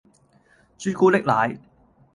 [0.79, 1.55] 朱古力奶